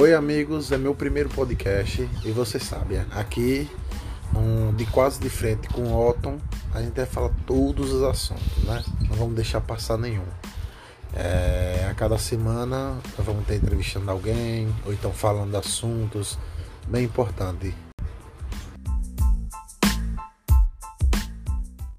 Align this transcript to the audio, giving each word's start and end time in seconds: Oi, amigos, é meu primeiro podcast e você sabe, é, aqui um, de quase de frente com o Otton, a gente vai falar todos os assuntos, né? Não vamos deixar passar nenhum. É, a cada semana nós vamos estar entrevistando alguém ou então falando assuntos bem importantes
Oi, 0.00 0.14
amigos, 0.14 0.70
é 0.70 0.78
meu 0.78 0.94
primeiro 0.94 1.28
podcast 1.28 2.08
e 2.24 2.30
você 2.30 2.60
sabe, 2.60 2.94
é, 2.94 3.04
aqui 3.10 3.68
um, 4.32 4.72
de 4.72 4.86
quase 4.86 5.18
de 5.18 5.28
frente 5.28 5.66
com 5.70 5.82
o 5.82 6.08
Otton, 6.08 6.38
a 6.72 6.80
gente 6.80 6.94
vai 6.94 7.04
falar 7.04 7.32
todos 7.44 7.92
os 7.92 8.04
assuntos, 8.04 8.62
né? 8.62 8.80
Não 9.08 9.16
vamos 9.16 9.34
deixar 9.34 9.60
passar 9.60 9.98
nenhum. 9.98 10.22
É, 11.12 11.88
a 11.90 11.94
cada 11.94 12.16
semana 12.16 12.96
nós 13.16 13.26
vamos 13.26 13.42
estar 13.42 13.56
entrevistando 13.56 14.08
alguém 14.08 14.72
ou 14.86 14.92
então 14.92 15.12
falando 15.12 15.56
assuntos 15.56 16.38
bem 16.86 17.02
importantes 17.02 17.74